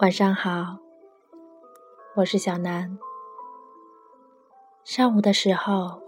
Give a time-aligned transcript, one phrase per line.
[0.00, 0.78] 晚上好，
[2.16, 2.98] 我是小南。
[4.82, 6.00] 上午的时候，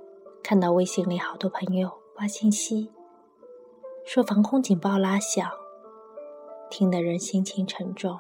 [0.43, 2.91] 看到微信里好多朋友发信息，
[4.07, 5.47] 说防空警报拉响，
[6.71, 8.19] 听得人心情沉重。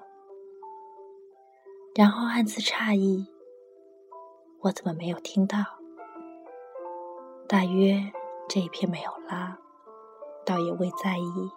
[1.94, 3.26] 然后暗自诧异，
[4.60, 5.56] 我怎么没有听到？
[7.48, 8.12] 大约
[8.46, 9.56] 这一片没有拉，
[10.44, 11.50] 倒也未在意。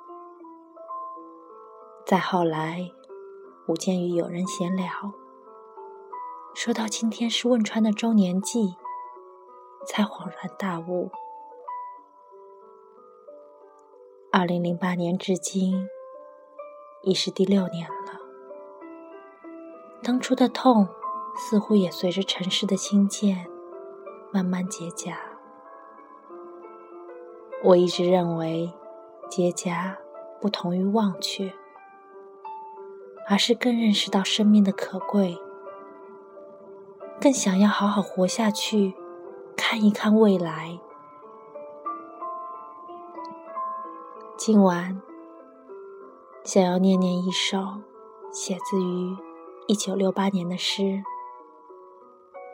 [2.06, 2.90] 再后来。
[3.68, 4.88] 吴间与友人闲聊，
[6.54, 8.76] 说到今天是汶川的周年祭，
[9.88, 11.10] 才恍然大悟。
[14.32, 15.90] 二零零八年至今，
[17.02, 18.20] 已是第六年了。
[20.04, 20.88] 当初的痛，
[21.36, 23.48] 似乎也随着城市的兴建，
[24.32, 25.16] 慢慢结痂。
[27.64, 28.72] 我一直认为，
[29.28, 29.96] 结痂
[30.40, 31.52] 不同于忘却。
[33.28, 35.38] 而是更认识到生命的可贵，
[37.20, 38.94] 更想要好好活下去，
[39.58, 40.80] 看一看未来。
[44.38, 45.02] 今晚
[46.44, 47.58] 想要念念一首
[48.32, 49.18] 写自于
[49.66, 50.82] 一九六八年的诗，《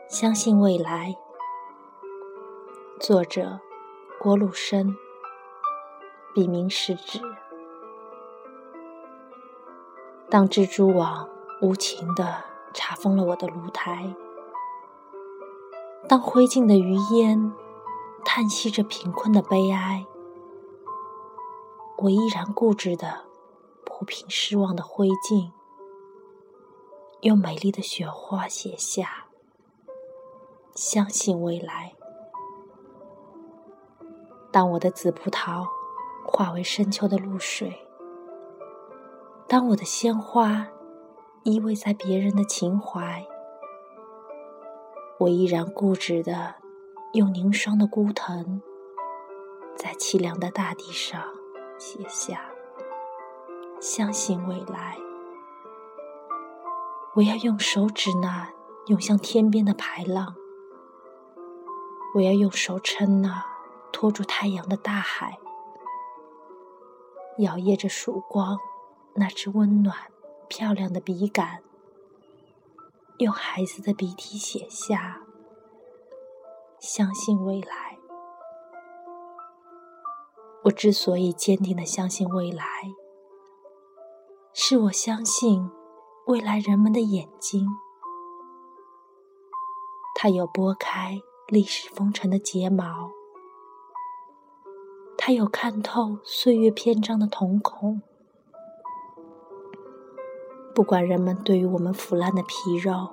[0.08, 1.14] 相信未来》，
[2.98, 3.60] 作者
[4.18, 4.96] 郭路生，
[6.34, 7.20] 笔名是指。
[10.32, 11.28] 当蜘蛛网
[11.60, 14.16] 无情地查封了我的炉台，
[16.08, 17.52] 当灰烬的余烟
[18.24, 20.06] 叹息着贫困的悲哀，
[21.98, 23.24] 我依然固执地
[23.84, 25.50] 铺平失望的灰烬，
[27.20, 29.26] 用美丽的雪花写下：
[30.74, 31.92] 相信未来。
[34.50, 35.66] 当我的紫葡萄
[36.24, 37.81] 化为深秋的露水。
[39.48, 40.66] 当我的鲜花
[41.42, 43.26] 依偎在别人的情怀，
[45.18, 46.54] 我依然固执的
[47.12, 48.62] 用凝霜的孤藤，
[49.76, 51.22] 在凄凉的大地上
[51.78, 52.50] 写下：
[53.78, 54.96] 相信未来。
[57.14, 58.48] 我要用手指那
[58.86, 60.34] 涌向天边的排浪，
[62.14, 63.44] 我要用手撑那
[63.92, 65.38] 托住太阳的大海，
[67.38, 68.58] 摇曳着曙光。
[69.14, 69.96] 那只温暖、
[70.48, 71.62] 漂亮的笔杆，
[73.18, 75.20] 用孩子的笔体写下
[76.80, 77.92] ：“相信未来。”
[80.64, 82.64] 我之所以坚定的相信未来，
[84.54, 85.68] 是我相信
[86.26, 87.66] 未来人们的眼睛，
[90.14, 93.10] 它有拨开历史风尘的睫毛，
[95.18, 98.00] 它有看透岁月篇章的瞳孔。
[100.74, 103.10] 不管人们对于我们腐烂的皮肉、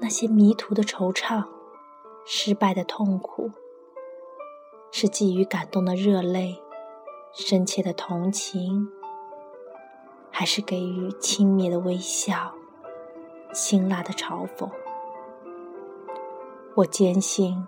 [0.00, 1.44] 那些迷途的惆怅、
[2.24, 3.50] 失败的痛苦，
[4.90, 6.62] 是寄予感动的热泪、
[7.32, 8.88] 深切的同情，
[10.30, 12.54] 还是给予轻蔑的微笑、
[13.52, 14.70] 辛辣的嘲讽，
[16.74, 17.66] 我坚信，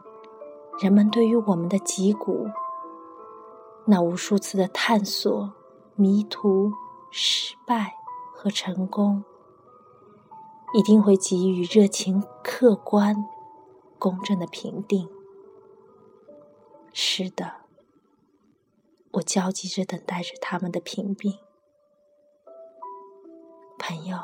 [0.81, 2.49] 人们对于我们的脊骨，
[3.85, 5.53] 那无数次的探索、
[5.95, 6.73] 迷途、
[7.11, 7.95] 失败。
[8.45, 9.25] 和成功，
[10.75, 13.25] 一定会给予热情、客观、
[13.99, 15.09] 公正的评定。
[16.93, 17.63] 是的，
[19.13, 21.39] 我焦急着等待着他们的评定。
[23.79, 24.19] 朋友，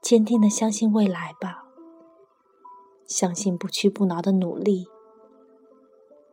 [0.00, 1.66] 坚定的相信未来吧，
[3.06, 4.88] 相信不屈不挠的努力，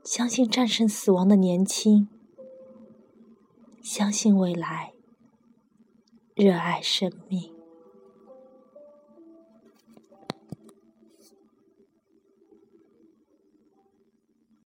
[0.01, 2.07] 相信战胜死亡的年轻，
[3.81, 4.93] 相信未来。
[6.35, 7.53] 热爱生命。